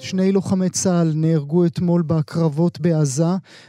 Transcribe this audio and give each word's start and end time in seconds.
שני 0.00 0.32
לוחמי 0.32 0.70
צה"ל 0.70 1.12
נהרגו 1.14 1.66
אתמול 1.66 2.02
בקרבות 2.02 2.80
בעזה, 2.80 3.24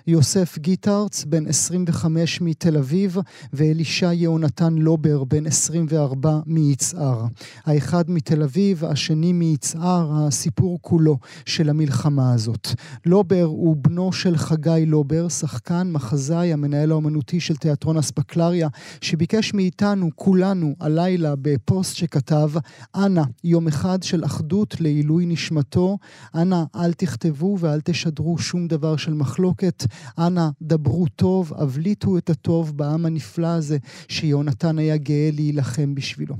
יוסף 0.08 0.58
גיטרץ, 0.58 1.26
בן 1.26 1.48
25 1.48 2.42
מתל 2.42 2.78
אביב, 2.78 3.18
ואלישע 3.54 4.14
יהונתן 4.14 4.74
לובר, 4.74 5.24
בן 5.24 5.48
24 5.48 6.40
מיצהר. 6.46 7.26
האחד 7.66 8.12
מתל 8.12 8.44
אביב, 8.44 8.86
השני 8.86 9.34
מיצהר, 9.34 10.12
הסיפור 10.14 10.80
כולו 10.82 11.18
של 11.46 11.70
המלחמה 11.70 12.34
הזאת. 12.34 12.68
לובר 13.06 13.44
הוא 13.44 13.76
בנו 13.82 14.14
של 14.14 14.38
חגי 14.38 14.86
לובר, 14.88 15.30
שחקן, 15.30 15.92
מחזאי, 15.92 16.54
המנהל 16.54 16.92
האומנותי 16.92 17.40
של 17.40 17.56
תיאטרון 17.56 17.98
אספקלריה, 17.98 18.68
שביקש 19.02 19.54
מאיתנו, 19.54 20.10
כולנו, 20.16 20.76
הלילה, 20.80 21.34
בפוסט 21.42 21.96
שכתב, 21.96 22.50
אנא, 22.96 23.24
יום 23.44 23.68
אחד 23.68 24.04
של 24.04 24.26
אחדות 24.26 24.82
לעילוי 24.82 25.26
נשמתו. 25.26 25.98
אנא, 26.42 26.64
אל 26.76 26.94
תכתבו 26.94 27.58
ואל 27.60 27.82
תשדרו 27.82 28.38
שום 28.38 28.68
דבר 28.68 28.98
של 28.98 29.14
מחלוקת. 29.14 29.84
אנא, 30.28 30.48
דברו 30.62 31.08
טוב, 31.08 31.54
הבליטו 31.62 32.18
את 32.18 32.30
הטוב 32.30 32.78
בעם 32.78 33.06
הנפלא 33.06 33.48
הזה, 33.48 33.78
שיונתן 34.08 34.78
היה 34.78 34.98
גאה 34.98 35.30
להילחם 35.34 35.96
בשבילו. 35.96 36.36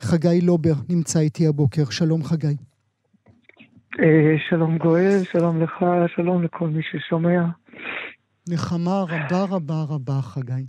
חגי 0.00 0.40
לובר 0.42 0.74
נמצא 0.88 1.18
איתי 1.18 1.46
הבוקר. 1.46 1.84
שלום, 1.90 2.24
חגי. 2.24 2.56
אה, 4.00 4.34
שלום 4.48 4.78
גואל, 4.78 5.20
שלום 5.32 5.62
לך, 5.62 5.84
שלום 6.14 6.42
לכל 6.42 6.68
מי 6.68 6.82
ששומע. 6.82 7.42
נחמה 8.48 9.04
רבה 9.08 9.44
רבה 9.50 9.84
רבה, 9.88 10.20
חגי. 10.22 10.66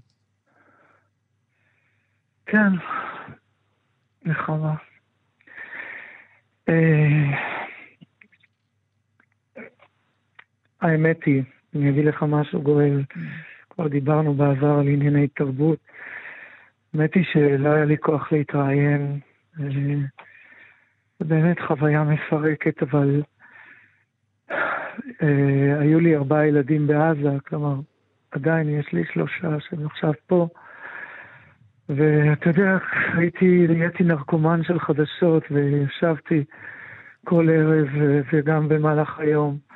כן, 2.45 2.73
נחמה. 4.25 4.73
אה, 6.69 7.60
האמת 10.81 11.23
היא, 11.23 11.43
אני 11.75 11.89
אגיד 11.89 12.05
לך 12.05 12.23
משהו 12.23 12.61
גואל, 12.61 13.03
כבר 13.69 13.87
דיברנו 13.87 14.33
בעבר 14.33 14.79
על 14.79 14.87
ענייני 14.87 15.27
תרבות. 15.27 15.79
האמת 16.93 17.13
היא 17.13 17.23
שלא 17.33 17.69
היה 17.69 17.85
לי 17.85 17.97
כוח 17.97 18.31
להתראיין. 18.31 19.19
זה 21.19 21.25
באמת 21.25 21.59
חוויה 21.59 22.03
מפרקת, 22.03 22.83
אבל 22.83 23.21
אה, 25.23 25.79
היו 25.79 25.99
לי 25.99 26.15
ארבעה 26.15 26.47
ילדים 26.47 26.87
בעזה, 26.87 27.37
כלומר, 27.47 27.75
עדיין 28.31 28.69
יש 28.69 28.93
לי 28.93 29.03
שלושה 29.13 29.59
שהם 29.59 29.85
עכשיו 29.85 30.13
פה. 30.27 30.47
ואתה 31.89 32.49
יודע, 32.49 32.77
הייתי, 33.17 33.67
נהייתי 33.69 34.03
נרקומן 34.03 34.63
של 34.63 34.79
חדשות 34.79 35.43
וישבתי 35.51 36.43
כל 37.25 37.49
ערב 37.49 37.87
וגם 38.33 38.69
במהלך 38.69 39.19
היום. 39.19 39.70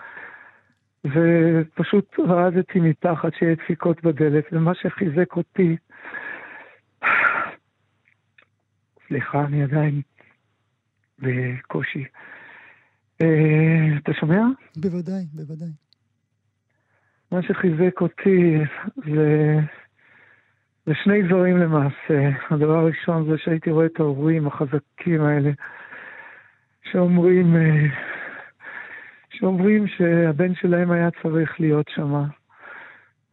ופשוט 1.06 2.20
רעדתי 2.20 2.80
מתחת 2.80 3.34
שיהיה 3.40 3.56
דפיקות 3.56 4.04
בדלת, 4.04 4.46
ומה 4.52 4.76
שחיזק 4.76 5.36
אותי, 5.36 5.76
סליחה, 9.08 9.46
אני 9.46 9.64
עדיין 9.64 10.02
בקושי. 11.20 12.06
אה, 13.22 13.98
אתה 14.04 14.14
שומע? 14.14 14.42
בוודאי, 14.78 15.26
בוודאי. 15.34 15.70
מה 17.32 17.42
שחיזק 17.42 18.02
אותי 18.02 18.58
זה, 18.96 19.60
זה 20.86 20.94
שני 21.04 21.22
דברים 21.22 21.58
למעשה. 21.58 22.30
הדבר 22.50 22.78
הראשון 22.78 23.26
זה 23.32 23.38
שהייתי 23.38 23.72
רואה 23.72 23.86
את 23.86 24.00
ההורים 24.00 24.48
החזקים 24.48 25.22
האלה, 25.22 25.52
שאומרים, 26.92 27.56
אה, 27.56 27.86
שאומרים 29.40 29.88
שהבן 29.88 30.56
שלהם 30.56 30.92
היה 30.92 31.10
צריך 31.24 31.60
להיות 31.60 31.86
שם, 31.90 32.24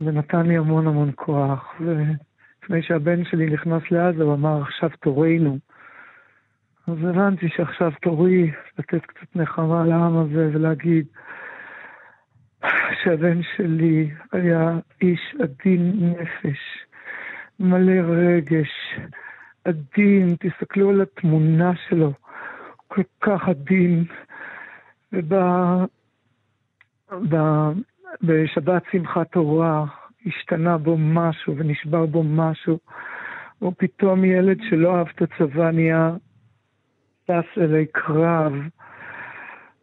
ונתן 0.00 0.46
לי 0.46 0.56
המון 0.56 0.86
המון 0.86 1.10
כוח. 1.14 1.74
ולפני 1.80 2.82
שהבן 2.82 3.24
שלי 3.24 3.46
נכנס 3.46 3.82
לעזה, 3.90 4.22
הוא 4.22 4.34
אמר, 4.34 4.62
עכשיו 4.62 4.90
תורנו. 5.00 5.58
אז 6.86 6.96
הבנתי 7.04 7.48
שעכשיו 7.48 7.92
תורי 8.02 8.50
לתת 8.78 9.06
קצת 9.06 9.36
נחמה 9.36 9.84
לעם 9.86 10.16
הזה 10.16 10.50
ולהגיד 10.52 11.06
שהבן 13.02 13.42
שלי 13.56 14.10
היה 14.32 14.78
איש 15.02 15.34
עדין 15.42 15.92
נפש, 16.00 16.58
מלא 17.60 18.02
רגש, 18.08 18.98
עדין, 19.64 20.36
תסתכלו 20.40 20.90
על 20.90 21.00
התמונה 21.00 21.72
שלו, 21.88 22.12
כל 22.88 23.02
כך 23.20 23.48
עדין. 23.48 24.04
ובשבת 28.22 28.82
שמחת 28.92 29.32
תורה 29.32 29.84
השתנה 30.26 30.78
בו 30.78 30.96
משהו 30.98 31.56
ונשבר 31.56 32.06
בו 32.06 32.22
משהו. 32.22 32.78
הוא 33.58 33.72
פתאום 33.78 34.24
ילד 34.24 34.58
שלא 34.70 34.96
אהב 34.96 35.06
את 35.16 35.22
הצבא 35.22 35.70
נהיה 35.70 36.10
טס 37.24 37.58
אלי 37.58 37.86
קרב, 37.92 38.52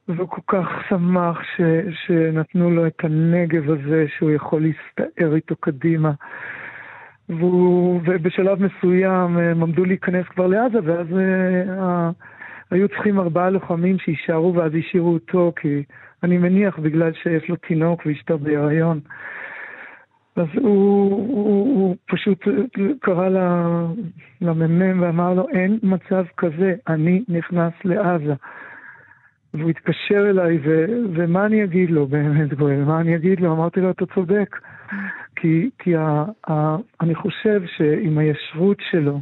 והוא 0.08 0.30
כל 0.30 0.42
כך 0.48 0.68
שמח 0.90 1.42
ש, 1.44 1.62
שנתנו 2.06 2.72
לו 2.72 2.88
את 2.88 3.04
הנגב 3.04 3.70
הזה 3.70 4.06
שהוא 4.18 4.32
יכול 4.32 4.62
להסתער 4.62 5.36
איתו 5.36 5.56
קדימה. 5.56 6.12
והוא, 7.30 8.02
ובשלב 8.06 8.64
מסוים 8.64 9.38
הם 9.38 9.64
עמדו 9.64 9.86
להיכנס 9.86 10.26
כבר 10.26 10.48
לעזה, 10.48 10.78
ואז 10.84 11.08
uh, 11.08 12.14
היו 12.72 12.88
צריכים 12.88 13.20
ארבעה 13.20 13.50
לוחמים 13.50 14.00
שיישארו 14.00 14.54
ואז 14.54 14.72
השאירו 14.76 15.14
אותו, 15.14 15.54
כי 15.56 15.84
אני 16.24 16.38
מניח 16.38 16.80
בגלל 16.80 17.14
שיש 17.14 17.50
לו 17.50 17.56
תינוק 17.56 18.06
ואשתו 18.06 18.38
בהיריון. 18.40 19.00
אז 20.36 20.48
הוא, 20.56 21.12
הוא, 21.12 21.76
הוא 21.76 21.96
פשוט 22.08 22.48
קרא 23.02 23.30
למ"מ 24.42 25.02
ואמר 25.02 25.34
לו, 25.34 25.50
אין 25.50 25.80
מצב 25.84 26.26
כזה, 26.38 26.76
אני 26.88 27.24
נכנס 27.30 27.74
לעזה. 27.86 28.34
והוא 29.54 29.70
התקשר 29.70 30.30
אליי, 30.30 30.60
ו, 30.64 30.86
ומה 31.14 31.46
אני 31.46 31.64
אגיד 31.64 31.90
לו 31.90 32.08
באמת, 32.08 32.54
גואל? 32.54 32.84
מה 32.84 33.02
אני 33.02 33.16
אגיד 33.16 33.40
לו? 33.40 33.54
אמרתי 33.54 33.82
לו, 33.82 33.92
אתה 33.92 34.06
צודק. 34.06 34.56
כי, 35.36 35.70
כי 35.80 35.96
ה, 35.96 36.24
ה, 36.50 36.76
אני 37.02 37.16
חושב 37.16 37.62
שעם 37.66 38.18
הישרות 38.18 38.78
שלו, 38.92 39.20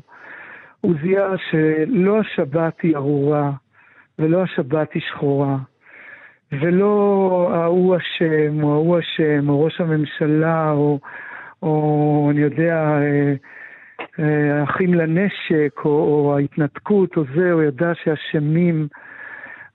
הוא 0.81 0.93
זיהה 1.01 1.35
שלא 1.49 2.19
השבת 2.19 2.81
היא 2.81 2.95
ארורה, 2.95 3.51
ולא 4.19 4.43
השבת 4.43 4.93
היא 4.93 5.01
שחורה, 5.01 5.57
ולא 6.51 7.49
ההוא 7.53 7.97
אשם, 7.97 8.63
או 8.63 8.73
ההוא 8.73 8.99
אשם, 8.99 9.49
או 9.49 9.63
ראש 9.63 9.81
הממשלה, 9.81 10.71
או, 10.71 10.99
או 11.61 12.27
אני 12.31 12.41
יודע, 12.41 12.75
אה, 12.75 13.33
אה, 14.19 14.63
אחים 14.63 14.93
לנשק, 14.93 15.79
או, 15.85 15.89
או 15.89 16.37
ההתנתקות, 16.37 17.17
או 17.17 17.23
זה, 17.35 17.51
הוא 17.51 17.63
ידע 17.63 17.91
שאשמים, 18.03 18.87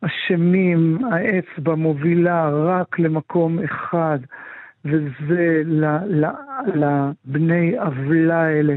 אשמים, 0.01 0.99
האצבע 1.13 1.75
מובילה 1.75 2.51
רק 2.51 2.99
למקום 2.99 3.59
אחד, 3.65 4.19
וזה 4.85 5.63
לבני 6.75 7.79
עוולה 7.79 8.43
האלה. 8.43 8.77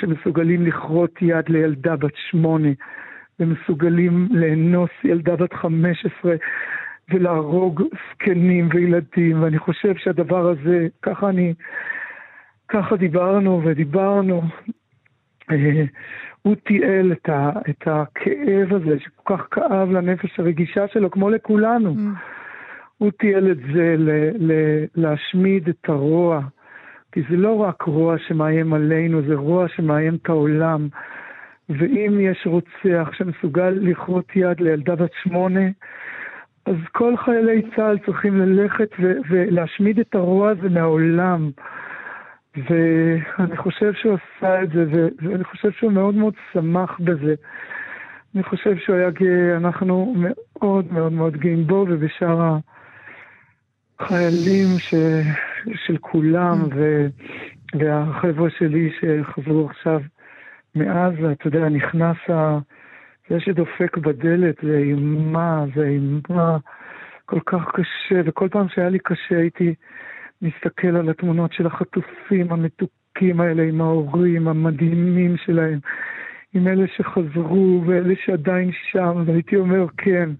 שמסוגלים 0.00 0.66
לכרות 0.66 1.22
יד 1.22 1.48
לילדה 1.48 1.96
בת 1.96 2.16
שמונה, 2.30 2.68
ומסוגלים 3.40 4.28
לאנוס 4.30 4.90
ילדה 5.04 5.36
בת 5.36 5.52
חמש 5.52 6.06
עשרה 6.06 6.34
ולהרוג 7.12 7.82
זקנים 8.12 8.68
וילדים, 8.74 9.42
ואני 9.42 9.58
חושב 9.58 9.96
שהדבר 9.96 10.48
הזה, 10.48 10.86
ככה 11.02 11.28
אני, 11.28 11.54
ככה 12.68 12.96
דיברנו 12.96 13.62
ודיברנו, 13.64 14.42
אה, 15.50 15.84
הוא 16.42 16.56
תיעל 16.64 17.12
את, 17.12 17.28
ה, 17.28 17.50
את 17.70 17.82
הכאב 17.86 18.74
הזה 18.74 18.98
שכל 18.98 19.36
כך 19.36 19.46
כאב 19.50 19.90
לנפש 19.90 20.40
הרגישה 20.40 20.88
שלו, 20.88 21.10
כמו 21.10 21.30
לכולנו. 21.30 21.94
Mm. 21.94 22.18
הוא 22.98 23.10
תיעל 23.10 23.50
את 23.50 23.58
זה 23.74 23.94
ל, 23.98 24.10
ל, 24.38 24.52
להשמיד 24.94 25.68
את 25.68 25.88
הרוע, 25.88 26.40
כי 27.12 27.22
זה 27.30 27.36
לא 27.36 27.56
רק 27.56 27.82
רוע 27.82 28.18
שמאיים 28.18 28.72
עלינו, 28.72 29.22
זה 29.22 29.34
רוע 29.34 29.68
שמאיים 29.68 30.14
את 30.14 30.28
העולם. 30.28 30.88
ואם 31.68 32.18
יש 32.20 32.46
רוצח 32.46 33.10
שמסוגל 33.12 33.78
לכרות 33.80 34.36
יד 34.36 34.60
לילדה 34.60 34.96
בת 34.96 35.10
שמונה, 35.22 35.60
אז 36.66 36.74
כל 36.92 37.16
חיילי 37.16 37.62
צה"ל 37.76 37.98
צריכים 38.06 38.38
ללכת 38.38 38.88
ו- 39.00 39.16
ולהשמיד 39.30 39.98
את 39.98 40.14
הרוע 40.14 40.50
הזה 40.50 40.68
מהעולם. 40.68 41.50
ואני 42.56 43.56
חושב 43.56 43.92
שהוא 43.92 44.16
עשה 44.38 44.62
את 44.62 44.70
זה, 44.70 44.84
ו- 44.92 45.08
ואני 45.22 45.44
חושב 45.44 45.70
שהוא 45.70 45.92
מאוד 45.92 46.14
מאוד 46.14 46.34
שמח 46.52 47.00
בזה. 47.00 47.34
אני 48.34 48.42
חושב 48.42 48.76
שהוא 48.76 48.96
היה 48.96 49.10
גאה, 49.10 49.56
אנחנו 49.56 50.14
מאוד 50.16 50.92
מאוד 50.92 51.12
מאוד 51.12 51.36
גאים 51.36 51.66
בו 51.66 51.86
ובשאר 51.88 52.56
החיילים 54.00 54.78
ש... 54.78 54.94
של 55.74 55.96
כולם, 56.00 56.68
ו... 56.74 57.06
והחבר'ה 57.74 58.50
שלי 58.50 58.90
שחזרו 59.00 59.66
עכשיו 59.70 60.00
מאז, 60.74 61.12
אתה 61.32 61.48
יודע, 61.48 61.68
נכנס 61.68 62.16
ה... 62.32 62.58
זה 63.30 63.40
שדופק 63.40 63.96
בדלת, 63.96 64.54
זה 64.62 64.78
אימה, 64.78 65.64
זה 65.74 65.86
אימה 65.86 66.56
כל 67.24 67.40
כך 67.46 67.70
קשה, 67.72 68.20
וכל 68.24 68.48
פעם 68.48 68.68
שהיה 68.68 68.88
לי 68.88 68.98
קשה 68.98 69.38
הייתי 69.38 69.74
מסתכל 70.42 70.96
על 70.96 71.08
התמונות 71.08 71.52
של 71.52 71.66
החטופים 71.66 72.52
המתוקים 72.52 73.40
האלה 73.40 73.62
עם 73.62 73.80
ההורים 73.80 74.48
המדהימים 74.48 75.36
שלהם, 75.36 75.78
עם 76.54 76.68
אלה 76.68 76.84
שחזרו 76.96 77.82
ואלה 77.86 78.14
שעדיין 78.24 78.70
שם, 78.90 79.22
והייתי 79.26 79.56
אומר, 79.56 79.86
כן, 79.96 80.30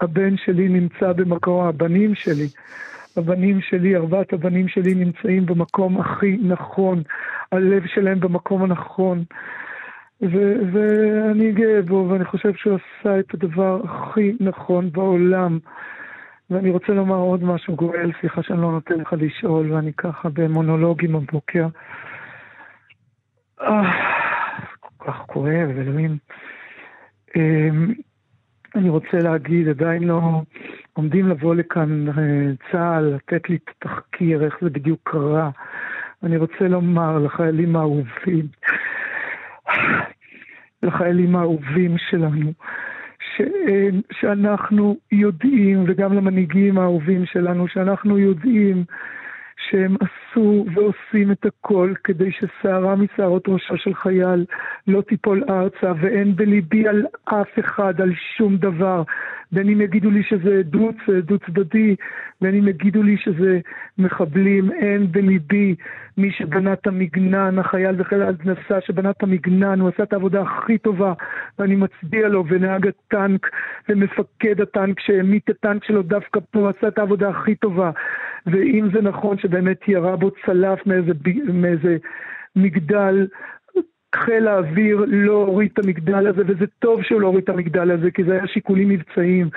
הבן 0.00 0.36
שלי 0.36 0.68
נמצא 0.68 1.12
במקום, 1.12 1.66
הבנים 1.66 2.14
שלי, 2.14 2.46
הבנים 3.16 3.60
שלי, 3.60 3.96
ארבעת 3.96 4.32
הבנים 4.32 4.68
שלי 4.68 4.94
נמצאים 4.94 5.46
במקום 5.46 6.00
הכי 6.00 6.38
נכון, 6.42 7.02
הלב 7.52 7.86
שלהם 7.86 8.20
במקום 8.20 8.62
הנכון. 8.62 9.24
ו- 10.22 10.56
ואני 10.72 11.52
גאה 11.52 11.82
בו, 11.82 12.08
ואני 12.10 12.24
חושב 12.24 12.54
שהוא 12.54 12.78
עשה 13.00 13.18
את 13.20 13.34
הדבר 13.34 13.80
הכי 13.84 14.36
נכון 14.40 14.90
בעולם. 14.92 15.58
ואני 16.50 16.70
רוצה 16.70 16.92
לומר 16.92 17.16
עוד 17.16 17.44
משהו, 17.44 17.76
גואל, 17.76 18.10
סליחה 18.20 18.42
שאני 18.42 18.60
לא 18.60 18.72
נותן 18.72 18.94
לך 18.94 19.14
לשאול, 19.18 19.72
ואני 19.72 19.92
ככה 19.92 20.28
במונולוגים 20.28 21.16
הבוקר. 21.16 21.66
אה, 23.60 23.92
כל 24.80 25.04
כך 25.04 25.16
כואב, 25.26 25.70
אלוהים. 25.78 26.16
אמ, 27.36 27.92
אני 28.74 28.88
רוצה 28.88 29.18
להגיד, 29.18 29.68
עדיין 29.68 30.02
לא 30.02 30.42
עומדים 30.92 31.28
לבוא 31.28 31.54
לכאן 31.54 32.08
אה, 32.08 32.12
צה"ל, 32.72 33.14
לתת 33.14 33.48
לי 33.48 33.56
את 33.56 33.70
התחקיר, 33.70 34.44
איך 34.44 34.58
זה 34.62 34.70
בדיוק 34.70 35.00
קרה. 35.02 35.50
אני 36.22 36.36
רוצה 36.36 36.68
לומר 36.68 37.18
לחיילים 37.18 37.76
האהובים, 37.76 38.46
לחיילים 40.82 41.36
האהובים 41.36 41.98
שלנו, 41.98 42.52
ש, 43.18 43.42
שאנחנו 44.12 44.96
יודעים, 45.12 45.84
וגם 45.86 46.12
למנהיגים 46.12 46.78
האהובים 46.78 47.26
שלנו, 47.26 47.68
שאנחנו 47.68 48.18
יודעים 48.18 48.84
שהם 49.56 49.96
עשו 50.32 50.64
ועושים 50.74 51.32
את 51.32 51.46
הכל 51.46 51.92
כדי 52.04 52.30
ששערה 52.32 52.96
משערות 52.96 53.48
ראשו 53.48 53.76
של 53.76 53.94
חייל 53.94 54.44
לא 54.86 55.00
תיפול 55.00 55.44
ארצה, 55.48 55.92
ואין 56.00 56.36
בליבי 56.36 56.88
על 56.88 57.06
אף 57.24 57.58
אחד, 57.58 58.00
על 58.00 58.12
שום 58.36 58.56
דבר. 58.56 59.02
בין 59.52 59.68
אם 59.68 59.80
יגידו 59.80 60.10
לי 60.10 60.22
שזה 60.22 60.62
דו, 60.62 60.90
דו 61.22 61.38
צדדי, 61.38 61.96
בין 62.40 62.54
אם 62.54 62.68
יגידו 62.68 63.02
לי 63.02 63.16
שזה 63.16 63.60
מחבלים, 63.98 64.72
אין 64.72 65.12
בליבי 65.12 65.74
מי 66.18 66.30
שבנה 66.30 66.72
את 66.72 66.86
המגנן, 66.86 67.58
החייל 67.58 67.94
וחיל 67.98 68.22
ההנדסה 68.22 68.80
שבנה 68.80 69.10
את 69.10 69.22
המגנן, 69.22 69.80
הוא 69.80 69.88
עשה 69.88 70.02
את 70.02 70.12
העבודה 70.12 70.42
הכי 70.42 70.78
טובה, 70.78 71.12
ואני 71.58 71.76
מצדיע 71.76 72.28
לו, 72.28 72.44
ונהג 72.48 72.86
הטנק 72.86 73.50
ומפקד 73.88 74.60
הטנק 74.60 75.00
שהעמיד 75.00 75.40
את 75.44 75.50
הטנק 75.50 75.84
שלו 75.84 76.02
דווקא 76.02 76.40
פה, 76.50 76.70
עשה 76.70 76.88
את 76.88 76.98
העבודה 76.98 77.28
הכי 77.28 77.54
טובה. 77.54 77.90
ואם 78.46 78.88
זה 78.92 79.02
נכון 79.02 79.38
שבאמת 79.38 79.88
ירה 79.88 80.16
בו 80.22 80.30
צלף 80.46 80.86
מאיזה, 80.86 81.12
מאיזה 81.52 81.96
מגדל, 82.56 83.26
חיל 84.14 84.48
האוויר 84.48 85.04
לא 85.08 85.32
הוריד 85.32 85.70
את 85.72 85.84
המגדל 85.84 86.26
הזה, 86.26 86.42
וזה 86.46 86.64
טוב 86.78 87.02
שהוא 87.02 87.20
לא 87.20 87.26
הוריד 87.26 87.42
את 87.44 87.48
המגדל 87.48 87.90
הזה, 87.90 88.10
כי 88.10 88.24
זה 88.24 88.32
היה 88.32 88.46
שיקולים 88.46 88.88
מבצעיים, 88.88 89.48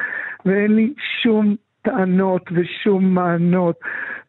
ואין 0.46 0.76
לי 0.76 0.94
שום 1.22 1.56
טענות 1.82 2.50
ושום 2.52 3.16
מענות, 3.16 3.76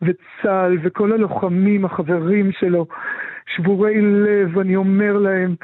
וצה"ל 0.02 0.78
וכל 0.82 1.12
הלוחמים, 1.12 1.84
החברים 1.84 2.52
שלו, 2.52 2.86
שבורי 3.56 4.00
לב, 4.00 4.58
אני 4.58 4.76
אומר 4.76 5.12
להם, 5.12 5.54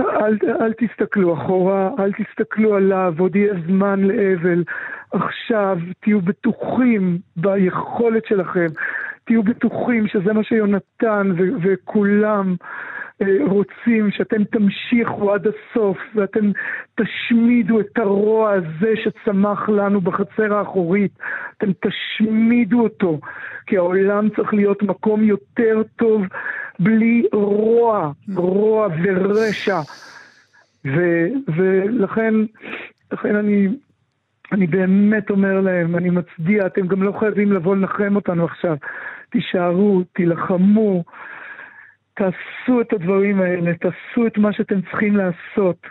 אל, 0.00 0.36
אל 0.60 0.72
תסתכלו 0.72 1.34
אחורה, 1.34 1.90
אל 1.98 2.12
תסתכלו 2.12 2.76
עליו, 2.76 3.14
עוד 3.18 3.36
יהיה 3.36 3.54
זמן 3.66 4.00
לאבל. 4.00 4.64
עכשיו 5.12 5.78
תהיו 6.00 6.20
בטוחים 6.20 7.18
ביכולת 7.36 8.26
שלכם, 8.26 8.66
תהיו 9.24 9.42
בטוחים 9.42 10.08
שזה 10.08 10.32
מה 10.32 10.44
שיונתן 10.44 11.32
ו- 11.38 11.50
וכולם 11.62 12.54
אה, 13.22 13.36
רוצים, 13.40 14.10
שאתם 14.10 14.44
תמשיכו 14.44 15.32
עד 15.32 15.46
הסוף 15.46 15.98
ואתם 16.14 16.50
תשמידו 16.94 17.80
את 17.80 17.98
הרוע 17.98 18.52
הזה 18.52 18.94
שצמח 19.04 19.68
לנו 19.68 20.00
בחצר 20.00 20.54
האחורית, 20.54 21.12
אתם 21.56 21.70
תשמידו 21.72 22.80
אותו, 22.80 23.20
כי 23.66 23.76
העולם 23.76 24.28
צריך 24.36 24.54
להיות 24.54 24.82
מקום 24.82 25.24
יותר 25.24 25.82
טוב 25.96 26.22
בלי 26.78 27.22
רוע, 27.32 28.12
רוע 28.36 28.88
ורשע. 29.04 29.80
ו- 30.84 31.28
ולכן 31.56 32.34
לכן 33.12 33.36
אני 33.36 33.68
אני 34.52 34.66
באמת 34.66 35.30
אומר 35.30 35.60
להם, 35.60 35.96
אני 35.96 36.10
מצדיע, 36.10 36.66
אתם 36.66 36.86
גם 36.86 37.02
לא 37.02 37.12
חייבים 37.20 37.52
לבוא 37.52 37.76
לנחם 37.76 38.16
אותנו 38.16 38.44
עכשיו. 38.44 38.76
תישארו, 39.30 40.02
תילחמו, 40.12 41.04
תעשו 42.14 42.80
את 42.80 42.92
הדברים 42.92 43.40
האלה, 43.40 43.72
תעשו 43.74 44.26
את 44.26 44.38
מה 44.38 44.52
שאתם 44.52 44.80
צריכים 44.82 45.16
לעשות. 45.16 45.86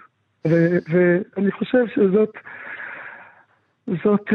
ואני 0.46 1.52
חושב 1.52 1.88
שזאת 1.96 2.38
זאת 4.04 4.28
uh, 4.30 4.34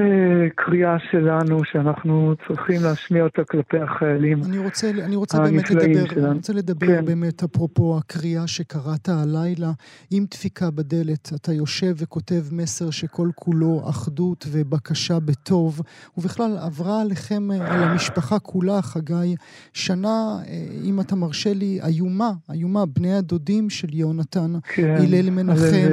קריאה 0.55 0.97
שלנו 1.11 1.65
שאנחנו 1.65 2.35
צריכים 2.49 2.83
להשמיע 2.83 3.23
אותה 3.23 3.45
כלפי 3.45 3.79
החיילים 3.79 4.43
אני 4.45 4.59
רוצה, 4.59 4.91
אני 4.91 5.17
רוצה 5.17 5.41
באמת 5.41 5.71
לדבר, 5.71 6.07
שלנו. 6.07 6.27
אני 6.27 6.37
רוצה 6.37 6.53
לדבר 6.53 6.87
כן. 6.87 7.05
באמת 7.05 7.43
אפרופו 7.43 7.99
הקריאה 7.99 8.47
שקראת 8.47 9.09
הלילה, 9.09 9.71
עם 10.11 10.25
דפיקה 10.31 10.71
בדלת, 10.71 11.31
אתה 11.35 11.53
יושב 11.53 11.95
וכותב 11.97 12.43
מסר 12.53 12.91
שכל 12.91 13.29
כולו 13.35 13.83
אחדות 13.89 14.47
ובקשה 14.51 15.21
בטוב, 15.21 15.81
ובכלל 16.19 16.59
עברה 16.59 17.01
עליכם, 17.01 17.51
אה, 17.53 17.75
על 17.75 17.83
המשפחה 17.83 18.39
כולה, 18.39 18.83
חגי, 18.83 19.35
שנה, 19.73 20.39
אה, 20.49 20.67
אם 20.85 21.01
אתה 21.01 21.17
מרשה 21.17 21.55
לי, 21.55 21.79
איומה, 21.87 22.33
איומה, 22.53 22.87
בני 22.87 23.15
הדודים 23.15 23.71
של 23.71 23.95
יונתן, 23.95 24.53
כן, 24.75 24.95
הלל 24.99 25.31
מנחם 25.31 25.89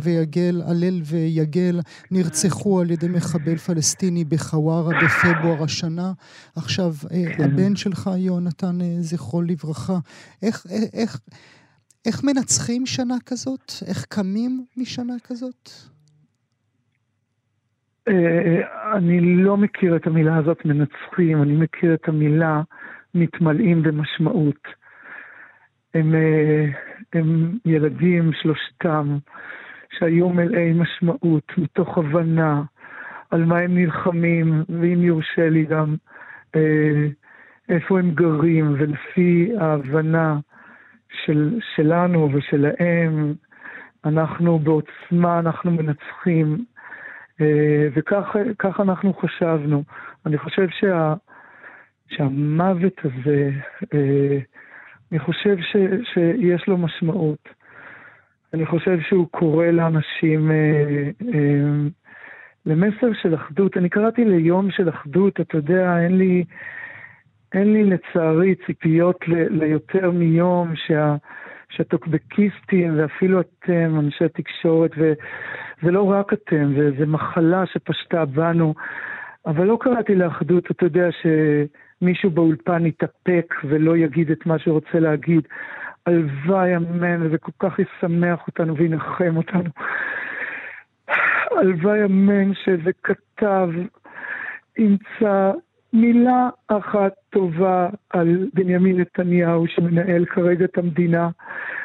ויגל, 0.00 0.62
הלל 0.66 1.00
ויגל, 1.04 1.80
נרצחו 2.10 2.80
על 2.80 2.90
ידי 2.90 3.05
ידי 3.06 3.16
מחבל 3.16 3.56
פלסטיני 3.56 4.24
בחווארה 4.24 4.92
בפברואר 5.02 5.62
השנה. 5.62 6.12
עכשיו, 6.56 6.90
אה, 7.12 7.36
כן. 7.36 7.44
הבן 7.44 7.76
שלך, 7.76 8.10
יונתן, 8.18 8.80
אה, 8.80 8.96
זכרו 9.00 9.42
לברכה, 9.42 9.98
איך, 10.42 10.66
איך, 10.66 10.82
אה, 10.94 11.00
איך, 11.00 11.20
איך 12.06 12.24
מנצחים 12.24 12.86
שנה 12.86 13.14
כזאת? 13.26 13.72
איך 13.88 14.04
קמים 14.04 14.64
משנה 14.76 15.14
כזאת? 15.24 15.70
אני 18.96 19.36
לא 19.36 19.56
מכיר 19.56 19.96
את 19.96 20.06
המילה 20.06 20.36
הזאת 20.36 20.64
מנצחים, 20.64 21.42
אני 21.42 21.56
מכיר 21.56 21.94
את 21.94 22.08
המילה 22.08 22.62
מתמלאים 23.14 23.82
במשמעות. 23.82 24.68
הם, 25.94 26.14
הם 27.12 27.58
ילדים, 27.64 28.30
שלושתם, 28.42 29.18
שהיו 29.98 30.28
מלאי 30.28 30.72
משמעות, 30.72 31.52
מתוך 31.58 31.98
הבנה, 31.98 32.62
על 33.30 33.44
מה 33.44 33.58
הם 33.58 33.74
נלחמים, 33.74 34.64
ואם 34.68 35.02
יורשה 35.02 35.48
לי 35.48 35.64
גם 35.64 35.96
אה, 36.56 37.06
איפה 37.68 37.98
הם 37.98 38.10
גרים, 38.10 38.74
ולפי 38.78 39.52
ההבנה 39.60 40.38
של, 41.24 41.58
שלנו 41.74 42.28
ושלהם, 42.32 43.34
אנחנו 44.04 44.58
בעוצמה, 44.58 45.38
אנחנו 45.38 45.70
מנצחים, 45.70 46.64
אה, 47.40 47.88
וכך 47.94 48.80
אנחנו 48.80 49.14
חשבנו. 49.14 49.84
אני 50.26 50.38
חושב 50.38 50.68
שה, 50.68 51.14
שהמוות 52.08 53.00
הזה, 53.04 53.50
אה, 53.94 54.38
אני 55.12 55.18
חושב 55.18 55.56
ש, 55.60 55.76
שיש 56.14 56.68
לו 56.68 56.78
משמעות. 56.78 57.48
אני 58.54 58.66
חושב 58.66 59.00
שהוא 59.00 59.28
קורא 59.30 59.66
לאנשים 59.66 60.50
אה, 60.50 61.10
אה, 61.34 61.88
למסר 62.66 63.12
של 63.22 63.34
אחדות. 63.34 63.76
אני 63.76 63.88
קראתי 63.88 64.24
ליום 64.24 64.70
של 64.70 64.88
אחדות, 64.88 65.40
אתה 65.40 65.56
יודע, 65.56 65.98
אין 65.98 66.18
לי, 66.18 66.44
אין 67.54 67.72
לי 67.72 67.84
לצערי 67.84 68.54
ציפיות 68.66 69.28
ל, 69.28 69.34
ליותר 69.62 70.10
מיום 70.10 70.72
שה, 70.74 71.16
שהטוקבקיסטים 71.68 72.98
ואפילו 72.98 73.40
אתם, 73.40 73.98
אנשי 73.98 74.28
תקשורת, 74.28 74.90
וזה 74.96 75.90
לא 75.90 76.10
רק 76.10 76.32
אתם, 76.32 76.72
זה 76.98 77.06
מחלה 77.06 77.66
שפשטה 77.66 78.24
בנו, 78.24 78.74
אבל 79.46 79.64
לא 79.64 79.78
קראתי 79.80 80.14
לאחדות, 80.14 80.70
אתה 80.70 80.86
יודע, 80.86 81.08
שמישהו 81.20 82.30
באולפן 82.30 82.86
יתאפק 82.86 83.54
ולא 83.64 83.96
יגיד 83.96 84.30
את 84.30 84.46
מה 84.46 84.58
שהוא 84.58 84.74
רוצה 84.74 85.00
להגיד. 85.00 85.48
הלוואי, 86.06 86.76
אמן, 86.76 87.28
וכל 87.30 87.52
כך 87.58 87.78
ישמח 87.78 88.46
אותנו 88.46 88.76
וינחם 88.76 89.36
אותנו. 89.36 89.70
הלוואי 91.50 92.04
אמן 92.04 92.54
שאיזה 92.54 92.90
כתב 93.02 93.68
ימצא 94.78 95.52
מילה 95.92 96.48
אחת 96.68 97.12
טובה 97.30 97.88
על 98.10 98.48
בנימין 98.54 99.00
נתניהו 99.00 99.66
שמנהל 99.66 100.24
כרגע 100.24 100.64
את 100.64 100.78
המדינה 100.78 101.28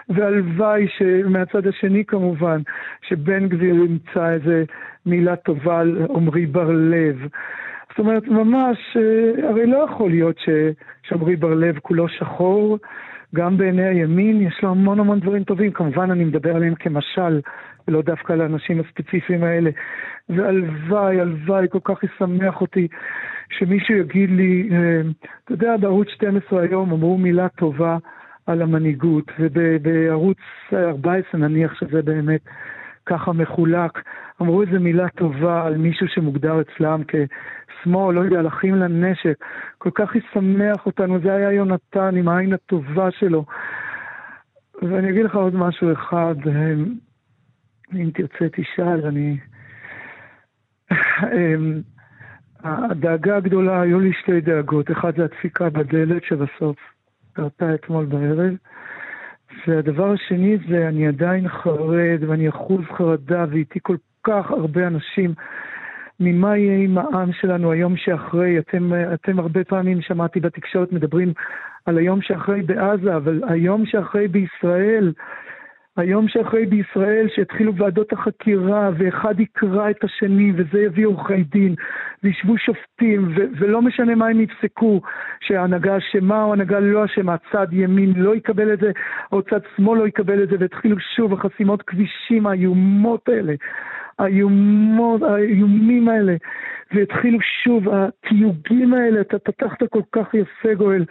והלוואי 0.10 0.88
שמהצד 0.98 1.68
השני 1.68 2.06
כמובן, 2.06 2.62
שבן 3.02 3.48
גביר 3.48 3.76
ימצא 3.76 4.30
איזה 4.30 4.64
מילה 5.06 5.36
טובה 5.36 5.80
על 5.80 6.08
עמרי 6.16 6.46
בר-לב. 6.46 7.28
זאת 7.90 8.00
אומרת, 8.00 8.28
ממש, 8.28 8.78
אה, 8.98 9.50
הרי 9.50 9.68
לא 9.68 9.78
יכול 9.78 10.10
להיות 10.10 10.36
שעמרי 11.04 11.36
בר-לב 11.36 11.80
כולו 11.80 12.10
שחור, 12.10 12.78
גם 13.36 13.58
בעיני 13.58 13.86
הימין 13.86 14.42
יש 14.42 14.60
לו 14.64 14.70
המון 14.70 15.00
המון 15.00 15.20
דברים 15.20 15.44
טובים, 15.44 15.72
כמובן 15.72 16.12
אני 16.12 16.24
מדבר 16.24 16.56
עליהם 16.56 16.76
כמשל, 16.76 17.40
ולא 17.88 18.02
דווקא 18.02 18.34
על 18.34 18.42
האנשים 18.42 18.80
הספציפיים 18.80 19.44
האלה. 19.44 19.70
והלוואי, 20.30 21.22
הלוואי, 21.22 21.68
כל 21.70 21.80
כך 21.84 22.04
ישמח 22.04 22.62
אותי 22.62 22.88
שמישהו 23.50 23.96
יגיד 23.96 24.30
לי, 24.30 24.70
אה, 24.72 25.02
אתה 25.44 25.54
יודע, 25.54 25.78
בערוץ 25.78 26.08
12 26.10 26.62
היום 26.62 26.92
אמרו 26.92 27.18
מילה 27.18 27.50
טובה 27.50 27.98
על 28.48 28.62
המנהיגות, 28.62 29.32
ובערוץ 29.40 30.38
14 30.74 31.42
נניח 31.42 31.74
שזה 31.80 32.02
באמת 32.02 32.42
ככה 33.06 33.32
מחולק, 33.34 34.02
אמרו 34.42 34.62
איזה 34.62 34.80
מילה 34.80 35.10
טובה 35.10 35.66
על 35.66 35.78
מישהו 35.78 36.08
שמוגדר 36.08 36.62
אצלם 36.62 37.02
כשמאל, 37.08 38.16
לא 38.16 38.22
יודע, 38.22 38.40
על 38.40 38.48
אחים 38.48 38.76
לנשק. 38.76 39.36
כל 39.78 39.90
כך 39.96 40.16
ישמח 40.16 40.86
אותנו, 40.86 41.20
זה 41.20 41.34
היה 41.34 41.52
יונתן 41.52 42.16
עם 42.16 42.28
העין 42.28 42.54
הטובה 42.54 43.12
שלו. 43.12 43.46
ואני 44.82 45.10
אגיד 45.10 45.26
לך 45.26 45.36
עוד 45.36 45.56
משהו 45.56 45.94
אחד, 45.94 46.36
אה, 46.48 46.74
אם 47.96 48.10
תרצה 48.14 48.46
תשאל, 48.52 49.06
אני... 49.06 49.38
אה, 50.92 51.56
הדאגה 52.64 53.38
הגדולה, 53.38 53.82
היו 53.82 54.00
לי 54.00 54.14
שתי 54.14 54.42
דאגות. 54.42 54.92
אחד 54.92 55.16
זה 55.18 55.24
הדפיקה 55.24 55.70
בדלת 55.70 56.24
שבסוף 56.24 56.78
קרתה 57.34 57.74
אתמול 57.76 58.06
בערב. 58.06 58.54
והדבר 59.68 60.12
השני 60.12 60.58
זה, 60.70 60.88
אני 60.88 61.08
עדיין 61.08 61.48
חרד 61.48 62.24
ואני 62.28 62.50
אחוז 62.50 62.82
חרדה 62.98 63.46
ואיתי 63.52 63.80
כל 63.82 63.96
כך 64.24 64.52
הרבה 64.52 64.88
אנשים. 64.88 65.34
ממה 66.20 66.58
יהיה 66.58 66.84
עם 66.84 66.98
העם 66.98 67.34
שלנו 67.34 67.72
היום 67.72 67.98
שאחרי? 67.98 68.60
אתם, 68.60 68.92
אתם 69.14 69.40
הרבה 69.40 69.64
פעמים, 69.64 70.02
שמעתי 70.02 70.40
בתקשורת, 70.40 70.92
מדברים 70.92 71.34
על 71.86 71.98
היום 71.98 72.22
שאחרי 72.22 72.62
בעזה, 72.62 73.16
אבל 73.16 73.42
היום 73.48 73.86
שאחרי 73.86 74.28
בישראל, 74.28 75.14
היום 75.98 76.28
שאחרי 76.28 76.66
בישראל, 76.66 77.28
שהתחילו 77.36 77.76
ועדות 77.76 78.14
החקירה, 78.14 78.90
ואחד 78.98 79.40
יקרא 79.40 79.90
את 79.90 80.04
השני, 80.04 80.52
וזה 80.56 80.82
יביא 80.82 81.06
עורכי 81.06 81.44
דין, 81.44 81.76
וישבו 82.24 82.58
שופטים, 82.58 83.28
ו- 83.36 83.48
ולא 83.60 83.82
משנה 83.82 84.16
מה 84.16 84.28
הם 84.28 84.42
יפסקו, 84.42 85.02
שההנהגה 85.42 85.98
אשמה 85.98 86.44
או 86.44 86.54
הנהגה 86.54 86.80
לא 86.80 87.06
אשמה, 87.06 87.36
צד 87.52 87.68
ימין 87.72 88.14
לא 88.16 88.36
יקבל 88.36 88.74
את 88.74 88.80
זה, 88.80 88.92
או 89.32 89.42
צד 89.42 89.60
שמאל 89.76 90.00
לא 90.00 90.08
יקבל 90.08 90.44
את 90.44 90.50
זה, 90.50 90.56
והתחילו 90.60 90.96
שוב 91.16 91.34
החסימות 91.34 91.82
כבישים 91.82 92.48
האיומות 92.48 93.30
האלה, 93.30 93.54
האיומות, 94.20 95.22
האיומים 95.24 96.10
האלה, 96.10 96.36
והתחילו 96.94 97.40
שוב 97.64 97.84
התיוגים 97.90 98.94
האלה, 98.94 99.22
אתה 99.22 99.40
פתחת 99.40 99.84
כל 99.90 100.02
כך 100.12 100.34
יפה 100.34 100.74
גואל, 100.74 101.06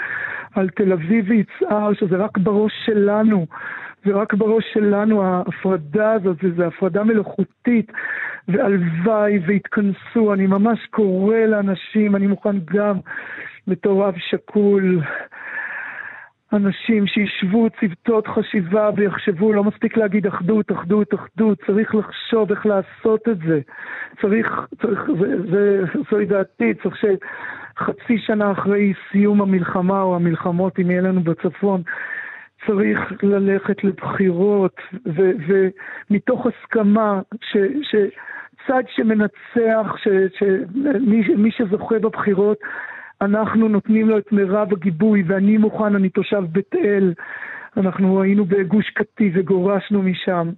על 0.55 0.69
תל 0.69 0.93
אביב 0.93 1.25
ויצהר, 1.29 1.93
שזה 1.95 2.17
רק 2.17 2.39
בראש 2.39 2.73
שלנו. 2.87 3.47
זה 4.05 4.13
רק 4.13 4.35
בראש 4.35 4.65
שלנו, 4.73 5.23
ההפרדה 5.23 6.13
הזאת, 6.13 6.37
וזו 6.43 6.63
הפרדה 6.63 7.05
מלאכותית, 7.05 7.93
והלוואי 8.49 9.39
ויתכנסו. 9.47 10.33
אני 10.33 10.47
ממש 10.47 10.87
קורא 10.91 11.37
לאנשים, 11.37 12.17
אני 12.17 12.27
מוכן 12.27 12.57
גם 12.65 12.99
בתור 13.67 14.09
אב 14.09 14.15
שכול, 14.19 15.01
אנשים 16.53 17.07
שישבו 17.07 17.69
צוותות 17.81 18.27
חשיבה 18.27 18.91
ויחשבו, 18.97 19.53
לא 19.53 19.65
מספיק 19.65 19.97
להגיד 19.97 20.27
אחדות, 20.27 20.73
אחדות, 20.73 21.15
אחדות, 21.15 21.59
צריך 21.67 21.95
לחשוב 21.95 22.51
איך 22.51 22.67
לעשות 22.67 23.29
את 23.29 23.39
זה. 23.39 23.61
צריך, 24.21 24.67
צריך, 24.83 25.01
זה, 25.21 25.51
זה, 25.51 25.83
זוהי 26.11 26.27
דעתי, 26.27 26.75
צריך 26.83 26.97
שחצי 26.97 28.19
שנה 28.19 28.53
אחרי 28.53 28.93
סיום 29.11 29.43
המלחמה 29.43 30.03
או 30.03 30.17
המלחמות, 30.17 30.79
אם 30.79 30.91
יהיה 30.91 31.03
לנו 31.03 31.21
בצפון, 31.21 31.83
צריך 32.67 32.99
ללכת 33.23 33.85
לבחירות, 33.85 34.77
ו, 35.07 35.31
ומתוך 35.47 36.47
הסכמה 36.47 37.21
ש, 37.41 37.57
שצד 37.83 38.83
שמנצח, 38.95 39.97
ש, 39.97 40.09
שמי 40.39 41.23
מי 41.37 41.51
שזוכה 41.51 41.99
בבחירות, 41.99 42.59
אנחנו 43.21 43.69
נותנים 43.69 44.09
לו 44.09 44.19
את 44.19 44.33
מירב 44.33 44.73
הגיבוי, 44.73 45.23
ואני 45.27 45.57
מוכן, 45.57 45.95
אני 45.97 46.09
תושב 46.09 46.43
בית 46.53 46.75
אל, 46.75 47.13
אנחנו 47.77 48.23
היינו 48.23 48.45
בגוש 48.45 48.91
קטיף 48.91 49.33
וגורשנו 49.37 50.03
משם. 50.03 50.51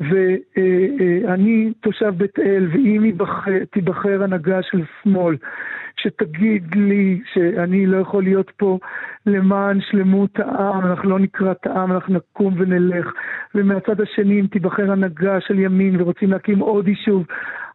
ואני 0.00 1.72
תושב 1.80 2.14
בית 2.16 2.38
אל, 2.38 2.68
ואם 2.72 3.10
תיבחר 3.70 4.22
הנהגה 4.22 4.62
של 4.62 4.82
שמאל, 5.02 5.36
שתגיד 6.00 6.74
לי 6.74 7.20
שאני 7.32 7.86
לא 7.86 7.96
יכול 7.96 8.22
להיות 8.22 8.50
פה 8.56 8.78
למען 9.26 9.80
שלמות 9.80 10.38
העם, 10.38 10.86
אנחנו 10.86 11.10
לא 11.10 11.18
נקרא 11.18 11.52
את 11.52 11.66
העם, 11.66 11.92
אנחנו 11.92 12.14
נקום 12.14 12.54
ונלך. 12.56 13.12
ומהצד 13.54 14.00
השני, 14.00 14.40
אם 14.40 14.46
תיבחר 14.46 14.92
הנהגה 14.92 15.40
של 15.40 15.58
ימין 15.58 16.00
ורוצים 16.00 16.30
להקים 16.30 16.58
עוד 16.58 16.88
יישוב, 16.88 17.26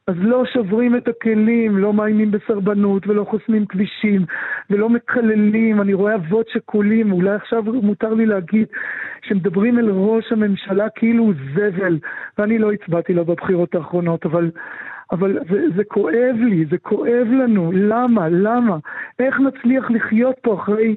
אז 0.08 0.16
לא 0.20 0.44
שוברים 0.54 0.96
את 0.96 1.08
הכלים, 1.08 1.78
לא 1.78 1.94
מאיימים 1.94 2.32
בסרבנות 2.32 3.08
ולא 3.08 3.24
חוסמים 3.24 3.66
כבישים 3.66 4.26
ולא 4.70 4.90
מקללים. 4.90 5.82
אני 5.82 5.94
רואה 5.94 6.16
אבות 6.16 6.48
שכולים, 6.50 7.12
אולי 7.12 7.36
עכשיו 7.36 7.64
מותר 7.64 8.14
לי 8.14 8.26
להגיד, 8.26 8.68
שמדברים 9.22 9.80
אל 9.80 9.90
ראש 9.90 10.32
הממשלה 10.32 10.90
כאילו 10.90 11.24
הוא 11.24 11.34
זבל, 11.56 12.00
ואני 12.38 12.58
לא 12.58 12.72
הצבעתי 12.72 13.14
לו 13.14 13.26
בבחירות 13.26 13.76
האחרונות, 13.76 14.26
אבל... 14.26 14.52
אבל 15.12 15.40
זה, 15.50 15.66
זה 15.76 15.84
כואב 15.84 16.36
לי, 16.38 16.66
זה 16.66 16.78
כואב 16.78 17.28
לנו. 17.32 17.72
למה? 17.74 18.30
למה? 18.30 18.78
איך 19.20 19.40
נצליח 19.40 19.92
לחיות 19.92 20.36
פה 20.42 20.54
אחרי 20.54 20.96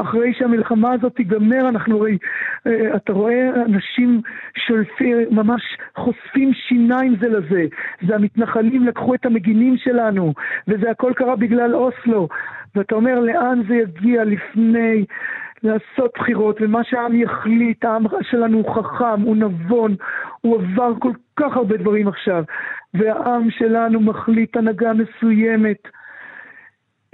אחרי 0.00 0.34
שהמלחמה 0.34 0.92
הזאת 0.92 1.14
תיגמר, 1.14 1.68
אנחנו 1.68 1.98
רואים, 1.98 2.18
אה, 2.66 2.96
אתה 2.96 3.12
רואה 3.12 3.50
אנשים 3.66 4.20
שולפים, 4.66 5.16
ממש 5.30 5.62
חושפים 5.96 6.52
שיניים 6.54 7.16
זה 7.20 7.28
לזה. 7.28 7.64
זה 8.08 8.14
המתנחלים 8.14 8.86
לקחו 8.86 9.14
את 9.14 9.26
המגינים 9.26 9.76
שלנו, 9.76 10.34
וזה 10.68 10.90
הכל 10.90 11.12
קרה 11.16 11.36
בגלל 11.36 11.74
אוסלו. 11.74 12.28
ואתה 12.74 12.94
אומר, 12.94 13.20
לאן 13.20 13.62
זה 13.68 13.74
יגיע 13.74 14.24
לפני 14.24 15.04
לעשות 15.62 16.10
בחירות, 16.18 16.56
ומה 16.60 16.84
שהעם 16.84 17.14
יחליט, 17.14 17.84
העם 17.84 18.04
שלנו 18.22 18.58
הוא 18.58 18.74
חכם, 18.74 19.20
הוא 19.20 19.36
נבון, 19.36 19.96
הוא 20.40 20.60
עבר 20.60 20.92
כל 20.98 21.12
כך 21.36 21.56
הרבה 21.56 21.76
דברים 21.76 22.08
עכשיו, 22.08 22.44
והעם 22.94 23.50
שלנו 23.50 24.00
מחליט 24.00 24.56
הנהגה 24.56 24.92
מסוימת. 24.92 25.88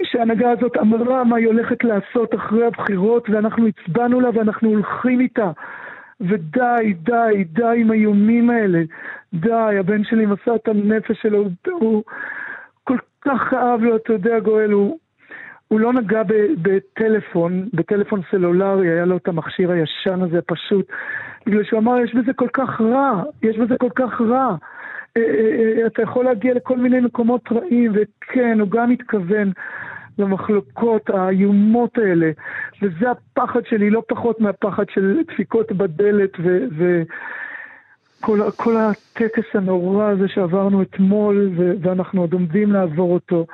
שההנהגה 0.03 0.51
הזאת 0.51 0.77
אמרה 0.77 1.23
מה 1.23 1.37
היא 1.37 1.47
הולכת 1.47 1.83
לעשות 1.83 2.35
אחרי 2.35 2.65
הבחירות, 2.65 3.29
ואנחנו 3.29 3.67
הצבענו 3.67 4.21
לה 4.21 4.29
ואנחנו 4.33 4.69
הולכים 4.69 5.19
איתה. 5.19 5.51
ודי, 6.21 6.93
די, 6.93 7.43
די 7.43 7.73
עם 7.77 7.91
האיומים 7.91 8.49
האלה. 8.49 8.81
די, 9.33 9.77
הבן 9.79 10.03
שלי 10.03 10.25
מסר 10.25 10.55
את 10.55 10.67
הנפש 10.67 11.21
שלו, 11.21 11.37
הוא, 11.37 11.51
הוא 11.71 12.03
כל 12.83 12.97
כך 13.21 13.53
אהב 13.53 13.81
לו, 13.81 13.95
אתה 13.95 14.13
יודע, 14.13 14.39
גואל, 14.39 14.71
הוא, 14.71 14.99
הוא 15.67 15.79
לא 15.79 15.93
נגע 15.93 16.23
ב, 16.23 16.33
בטלפון, 16.61 17.69
בטלפון 17.73 18.21
סלולרי, 18.31 18.89
היה 18.89 19.05
לו 19.05 19.17
את 19.17 19.27
המכשיר 19.27 19.71
הישן 19.71 20.21
הזה, 20.21 20.39
פשוט, 20.41 20.87
בגלל 21.45 21.63
שהוא 21.63 21.79
אמר, 21.79 21.99
יש 21.99 22.15
בזה 22.15 22.33
כל 22.33 22.47
כך 22.53 22.81
רע, 22.81 23.23
יש 23.43 23.57
בזה 23.57 23.75
כל 23.77 23.89
כך 23.95 24.21
רע. 24.21 24.55
אה, 25.17 25.23
אה, 25.23 25.81
אה, 25.81 25.87
אתה 25.87 26.01
יכול 26.01 26.25
להגיע 26.25 26.53
לכל 26.53 26.77
מיני 26.77 26.99
מקומות 26.99 27.51
רעים, 27.51 27.91
וכן, 27.95 28.59
הוא 28.59 28.69
גם 28.69 28.91
התכוון 28.91 29.51
למחלוקות 30.19 31.09
האיומות 31.09 31.97
האלה, 31.97 32.31
וזה 32.81 33.11
הפחד 33.11 33.65
שלי, 33.65 33.89
לא 33.89 34.03
פחות 34.07 34.41
מהפחד 34.41 34.83
של 34.89 35.21
דפיקות 35.27 35.71
בדלת 35.71 36.31
ו... 36.39 36.65
ו 36.77 37.03
כל, 38.21 38.39
כל 38.55 38.75
הטקס 38.77 39.45
הנורא 39.53 40.05
הזה 40.05 40.27
שעברנו 40.27 40.81
אתמול, 40.81 41.49
ו- 41.57 41.73
ואנחנו 41.81 42.21
עוד 42.21 42.33
עומדים 42.33 42.71
לעבור 42.71 43.13
אותו. 43.13 43.45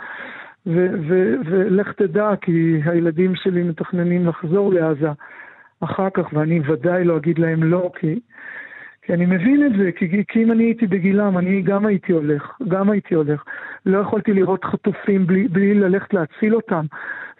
ולך 0.65 1.91
תדע, 1.91 2.29
כי 2.41 2.82
הילדים 2.86 3.36
שלי 3.36 3.63
מתכננים 3.63 4.27
לחזור 4.27 4.74
לעזה 4.74 5.08
אחר 5.79 6.10
כך, 6.13 6.34
ואני 6.34 6.62
ודאי 6.67 7.03
לא 7.03 7.17
אגיד 7.17 7.39
להם 7.39 7.63
לא, 7.63 7.91
כי 8.00 8.20
כי 9.05 9.13
אני 9.13 9.25
מבין 9.25 9.65
את 9.65 9.72
זה, 9.77 9.91
כי, 9.91 10.24
כי 10.27 10.43
אם 10.43 10.51
אני 10.51 10.63
הייתי 10.63 10.88
בגילם, 10.88 11.38
אני 11.38 11.62
גם 11.62 11.86
הייתי 11.86 12.13
הולך, 12.13 12.51
גם 12.67 12.89
הייתי 12.89 13.15
הולך. 13.15 13.43
לא 13.86 13.98
יכולתי 13.98 14.33
לראות 14.33 14.63
חטופים 14.63 15.27
בלי, 15.27 15.48
בלי 15.48 15.74
ללכת 15.74 16.13
להציל 16.13 16.55
אותם. 16.55 16.86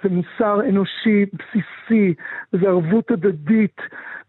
זה 0.03 0.10
מוסר 0.10 0.62
אנושי 0.70 1.25
בסיסי, 1.34 2.13
זה 2.51 2.67
ערבות 2.67 3.12
הדדית, 3.12 3.82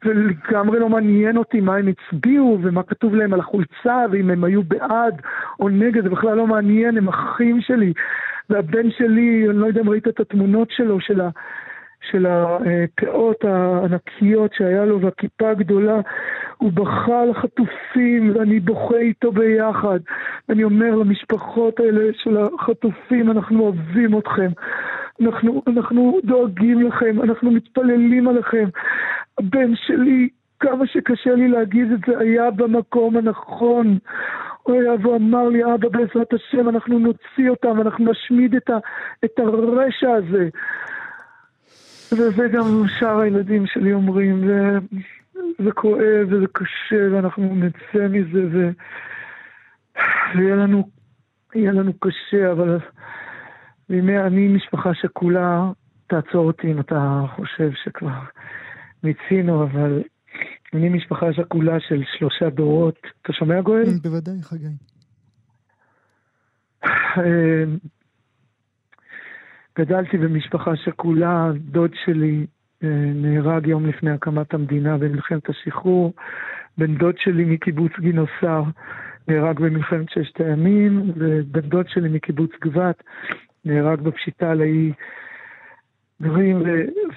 ולגמרי 0.04 0.78
לא 0.78 0.88
מעניין 0.88 1.36
אותי 1.36 1.60
מה 1.60 1.76
הם 1.76 1.88
הצביעו 1.88 2.58
ומה 2.62 2.82
כתוב 2.82 3.14
להם 3.14 3.34
על 3.34 3.40
החולצה, 3.40 4.04
ואם 4.10 4.30
הם 4.30 4.44
היו 4.44 4.62
בעד 4.62 5.22
או 5.60 5.68
נגד, 5.68 6.02
זה 6.02 6.10
בכלל 6.10 6.36
לא 6.36 6.46
מעניין, 6.46 6.96
הם 6.96 7.08
אחים 7.08 7.60
שלי. 7.60 7.92
והבן 8.50 8.90
שלי, 8.90 9.46
אני 9.50 9.58
לא 9.58 9.66
יודע 9.66 9.80
אם 9.80 9.88
ראית 9.88 10.08
את 10.08 10.20
התמונות 10.20 10.70
שלו, 10.70 11.00
של 11.00 11.20
ה... 11.20 11.28
של 12.10 12.26
הפאות 12.26 13.44
הענקיות 13.44 14.54
שהיה 14.54 14.84
לו 14.84 15.00
והכיפה 15.00 15.50
הגדולה, 15.50 16.00
הוא 16.56 16.72
בכה 16.72 17.22
על 17.22 17.30
החטופים 17.30 18.32
ואני 18.34 18.60
בוכה 18.60 18.96
איתו 18.96 19.32
ביחד. 19.32 19.98
אני 20.48 20.64
אומר 20.64 20.96
למשפחות 20.96 21.80
האלה 21.80 22.10
של 22.22 22.36
החטופים, 22.36 23.30
אנחנו 23.30 23.60
אוהבים 23.60 24.18
אתכם, 24.18 24.50
אנחנו, 25.20 25.62
אנחנו 25.66 26.18
דואגים 26.24 26.82
לכם, 26.82 27.22
אנחנו 27.22 27.50
מתפללים 27.50 28.28
עליכם. 28.28 28.68
הבן 29.38 29.76
שלי, 29.76 30.28
כמה 30.60 30.86
שקשה 30.86 31.34
לי 31.34 31.48
להגיד 31.48 31.92
את 31.92 32.00
זה, 32.06 32.18
היה 32.18 32.50
במקום 32.50 33.16
הנכון. 33.16 33.98
הוא 34.62 34.80
היה 34.80 34.92
ואמר 35.02 35.48
לי, 35.48 35.64
אבא, 35.64 35.88
בעזרת 35.88 36.32
השם, 36.32 36.68
אנחנו 36.68 36.98
נוציא 36.98 37.50
אותם, 37.50 37.80
אנחנו 37.80 38.10
נשמיד 38.10 38.54
את, 38.54 38.70
ה, 38.70 38.76
את 39.24 39.38
הרשע 39.38 40.12
הזה. 40.12 40.48
וזה 42.12 42.48
גם 42.48 42.64
שאר 42.98 43.20
הילדים 43.20 43.66
שלי 43.66 43.92
אומרים, 43.92 44.44
זה, 45.64 45.72
כואב 45.72 46.26
וזה 46.30 46.46
קשה, 46.52 47.08
ואנחנו 47.12 47.54
נצא 47.54 48.08
מזה, 48.08 48.46
ו... 48.52 48.70
ויהיה 50.36 50.56
לנו, 50.56 50.88
לנו 51.54 51.92
קשה, 51.98 52.52
אבל 52.52 52.78
בימי 53.88 54.18
אני 54.18 54.48
משפחה 54.48 54.94
שכולה, 54.94 55.70
תעצור 56.06 56.46
אותי 56.46 56.72
אם 56.72 56.80
אתה 56.80 57.22
חושב 57.36 57.70
שכבר 57.84 58.18
מיצינו, 59.02 59.62
אבל 59.62 60.02
אני 60.74 60.88
משפחה 60.88 61.32
שכולה 61.32 61.80
של 61.80 62.02
שלושה 62.18 62.50
דורות. 62.50 62.98
אתה 63.22 63.32
שומע 63.32 63.60
גואל? 63.60 63.84
כן, 63.84 63.98
בוודאי, 64.02 64.42
חגי. 64.42 64.66
אה, 67.18 67.64
גדלתי 69.78 70.18
במשפחה 70.18 70.76
שכולה, 70.76 71.50
דוד 71.54 71.90
שלי 72.04 72.46
נהרג 73.14 73.66
יום 73.66 73.86
לפני 73.86 74.10
הקמת 74.10 74.54
המדינה 74.54 74.98
במלחמת 74.98 75.48
השחרור, 75.48 76.12
בן 76.78 76.94
דוד 76.94 77.14
שלי 77.18 77.44
מקיבוץ 77.44 77.92
גינוסר 77.98 78.62
נהרג 79.28 79.60
במלחמת 79.60 80.10
ששת 80.10 80.40
הימים, 80.40 81.12
ובן 81.16 81.60
דוד 81.60 81.88
שלי 81.88 82.08
מקיבוץ 82.08 82.50
גבת 82.60 83.02
נהרג 83.64 84.00
בפשיטה 84.00 84.50
על 84.50 84.60
האי. 84.60 84.92
דברים, 86.20 86.62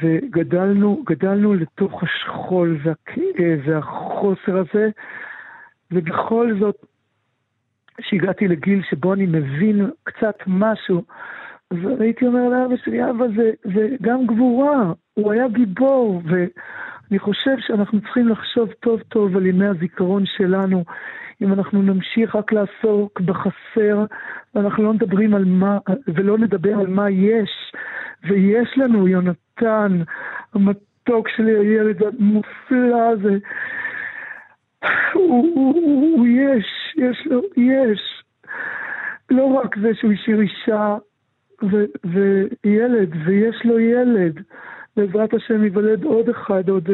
וגדלנו 0.01 1.03
גדלנו 1.05 1.53
לתוך 1.53 2.03
השכול 2.03 2.77
והכאב 2.83 3.59
והחוסר 3.65 4.57
הזה, 4.57 4.89
ובכל 5.91 6.53
זאת, 6.59 6.85
כשהגעתי 7.97 8.47
לגיל 8.47 8.81
שבו 8.89 9.13
אני 9.13 9.25
מבין 9.25 9.89
קצת 10.03 10.35
משהו, 10.47 11.03
אז 11.71 11.77
הייתי 11.99 12.27
אומר 12.27 12.49
לאבא 12.49 12.75
שלי, 12.85 13.09
אבא, 13.09 13.25
זה, 13.35 13.51
זה 13.63 13.95
גם 14.01 14.25
גבורה, 14.27 14.93
הוא 15.13 15.31
היה 15.31 15.47
גיבור, 15.47 16.21
ואני 16.25 17.19
חושב 17.19 17.55
שאנחנו 17.59 18.01
צריכים 18.01 18.27
לחשוב 18.27 18.71
טוב 18.71 19.01
טוב 19.01 19.37
על 19.37 19.45
ימי 19.45 19.65
הזיכרון 19.65 20.23
שלנו. 20.25 20.83
אם 21.41 21.53
אנחנו 21.53 21.81
נמשיך 21.81 22.35
רק 22.35 22.51
לעסוק 22.51 23.21
בחסר, 23.21 24.05
ואנחנו 24.55 24.83
לא 24.83 24.93
מדברים 24.93 25.33
על 25.33 25.45
מה, 25.45 25.77
ולא 26.07 26.37
נדבר 26.37 26.79
על 26.79 26.87
מה 26.87 27.09
יש, 27.09 27.73
ויש 28.23 28.77
לנו 28.77 29.07
יונתן, 29.07 30.01
המתוק 30.53 31.29
שלי, 31.29 31.57
הילד 31.59 32.03
המופלא 32.03 33.09
הזה, 33.11 33.37
הוא, 35.13 35.51
הוא, 35.55 35.75
הוא, 35.75 36.17
הוא 36.17 36.27
יש, 36.27 36.95
יש 36.97 37.27
לו, 37.27 37.41
יש. 37.57 38.23
לא 39.29 39.45
רק 39.45 39.77
זה 39.77 39.89
שהוא 39.93 40.11
השאיר 40.11 40.41
אישה 40.41 40.97
וילד, 42.03 43.09
ויש 43.25 43.61
לו 43.65 43.79
ילד. 43.79 44.41
בעזרת 44.97 45.33
השם 45.33 45.63
ייוולד 45.63 46.03
עוד 46.03 46.29
אחד, 46.29 46.69
עוד, 46.69 46.89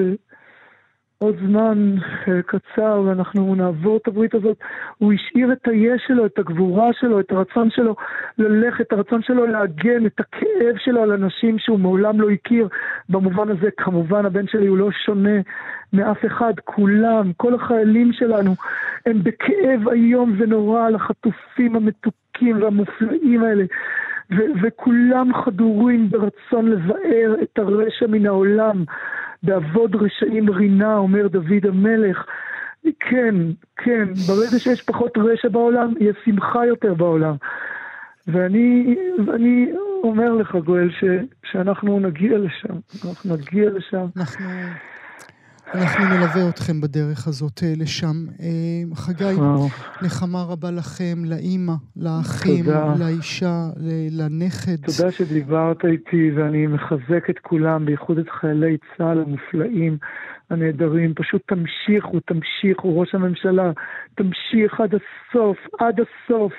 עוד 1.23 1.35
זמן 1.47 1.95
אה, 2.27 2.41
קצר, 2.41 3.01
ואנחנו 3.05 3.55
נעבור 3.55 3.97
את 3.97 4.07
הברית 4.07 4.35
הזאת. 4.35 4.57
הוא 4.97 5.13
השאיר 5.13 5.51
את 5.51 5.67
היש 5.67 6.03
שלו, 6.07 6.25
את 6.25 6.39
הגבורה 6.39 6.89
שלו, 6.93 7.19
את 7.19 7.31
הרצון 7.31 7.69
שלו 7.69 7.95
ללכת, 8.37 8.81
את 8.81 8.93
הרצון 8.93 9.21
שלו 9.21 9.45
להגן, 9.45 10.05
את 10.05 10.19
הכאב 10.19 10.75
שלו 10.77 11.03
על 11.03 11.11
אנשים 11.11 11.59
שהוא 11.59 11.79
מעולם 11.79 12.21
לא 12.21 12.29
הכיר. 12.29 12.67
במובן 13.09 13.49
הזה, 13.49 13.69
כמובן, 13.77 14.25
הבן 14.25 14.47
שלי 14.47 14.67
הוא 14.67 14.77
לא 14.77 14.91
שונה 14.91 15.39
מאף 15.93 16.25
אחד, 16.25 16.53
כולם, 16.63 17.31
כל 17.37 17.53
החיילים 17.53 18.13
שלנו, 18.13 18.55
הם 19.05 19.23
בכאב 19.23 19.89
איום 19.91 20.35
ונורא 20.37 20.87
על 20.87 20.95
החטופים 20.95 21.75
המתוקים 21.75 22.61
והמופלאים 22.61 23.43
האלה. 23.43 23.63
ו- 24.31 24.51
וכולם 24.63 25.31
חדורים 25.45 26.09
ברצון 26.09 26.69
לבאר 26.71 27.35
את 27.43 27.59
הרשע 27.59 28.07
מן 28.07 28.25
העולם. 28.25 28.83
בעבוד 29.43 29.95
רשעים 29.95 30.49
רינה, 30.49 30.97
אומר 30.97 31.27
דוד 31.27 31.65
המלך. 31.65 32.25
כן, 32.99 33.35
כן, 33.77 34.13
ברגע 34.27 34.59
שיש 34.59 34.81
פחות 34.81 35.17
רשע 35.17 35.49
בעולם, 35.49 35.93
יש 35.99 36.15
שמחה 36.25 36.65
יותר 36.65 36.93
בעולם. 36.93 37.35
ואני, 38.27 38.95
ואני 39.27 39.71
אומר 40.03 40.33
לך, 40.33 40.55
גואל, 40.55 40.89
ש, 40.91 41.03
שאנחנו 41.51 41.99
נגיע 41.99 42.37
לשם. 42.37 42.73
אנחנו 43.05 43.35
נגיע 43.35 43.69
לשם. 43.69 44.05
אנחנו... 44.17 44.45
אנחנו 45.75 46.05
נלווה 46.05 46.49
אתכם 46.49 46.81
בדרך 46.81 47.27
הזאת 47.27 47.63
אה, 47.63 47.73
לשם. 47.77 48.15
אה, 48.41 48.95
חגי, 48.95 49.35
נחמה 50.01 50.43
רבה 50.49 50.71
לכם, 50.71 51.15
לאימא, 51.25 51.73
לאחים, 51.97 52.65
תודה. 52.65 52.93
לאישה, 52.99 53.55
לנכד. 54.11 54.85
תודה 54.85 55.11
שדיברת 55.11 55.85
איתי, 55.85 56.31
ואני 56.35 56.67
מחזק 56.67 57.29
את 57.29 57.39
כולם, 57.39 57.85
בייחוד 57.85 58.17
את 58.17 58.29
חיילי 58.29 58.77
צה"ל 58.97 59.19
המופלאים, 59.21 59.97
הנהדרים. 60.49 61.13
פשוט 61.15 61.41
תמשיכו, 61.47 62.19
תמשיכו, 62.19 62.99
ראש 62.99 63.15
הממשלה, 63.15 63.71
תמשיך 64.15 64.79
עד 64.79 64.95
הסוף, 64.95 65.57
עד 65.79 65.99
הסוף. 65.99 66.53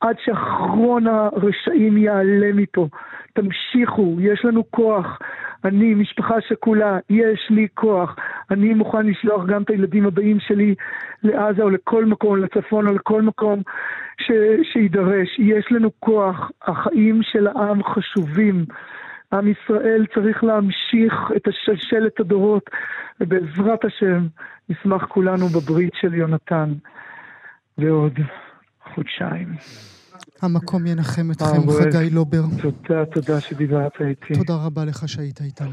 עד 0.00 0.16
שאחרון 0.24 1.06
הרשעים 1.06 1.96
יעלה 1.98 2.52
מפה. 2.54 2.88
תמשיכו, 3.32 4.16
יש 4.20 4.44
לנו 4.44 4.62
כוח. 4.70 5.18
אני 5.64 5.94
משפחה 5.94 6.34
שכולה, 6.48 6.98
יש 7.10 7.46
לי 7.50 7.66
כוח. 7.74 8.16
אני 8.50 8.74
מוכן 8.74 9.06
לשלוח 9.06 9.46
גם 9.46 9.62
את 9.62 9.70
הילדים 9.70 10.06
הבאים 10.06 10.40
שלי 10.40 10.74
לעזה 11.22 11.62
או 11.62 11.70
לכל 11.70 12.04
מקום, 12.04 12.36
לצפון 12.36 12.86
או 12.88 12.92
לכל 12.92 13.22
מקום 13.22 13.62
ש... 14.20 14.30
שידרש. 14.72 15.38
יש 15.38 15.66
לנו 15.70 15.90
כוח. 16.00 16.50
החיים 16.62 17.20
של 17.22 17.46
העם 17.46 17.82
חשובים. 17.84 18.64
עם 19.32 19.48
ישראל 19.48 20.06
צריך 20.14 20.44
להמשיך 20.44 21.14
את 21.36 21.48
השלשלת 21.48 22.20
הדורות, 22.20 22.70
ובעזרת 23.20 23.84
השם 23.84 24.26
נשמח 24.68 25.04
כולנו 25.04 25.46
בברית 25.46 25.92
של 26.00 26.14
יונתן 26.14 26.72
בעוד 27.78 28.18
חודשיים. 28.94 29.48
המקום 30.42 30.86
ינחם 30.86 31.30
אתכם, 31.30 31.70
חגי 31.70 32.10
לובר. 32.10 32.42
תודה, 32.62 33.04
תודה 33.14 33.40
שדיברת 33.40 33.92
איתי. 34.00 34.34
תודה 34.34 34.54
רבה 34.56 34.84
לך 34.84 35.08
שהיית 35.08 35.40
איתנו. 35.40 35.70